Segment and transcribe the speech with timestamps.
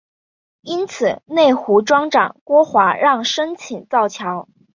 [0.61, 4.49] 因此内湖庄长郭华让申请造桥。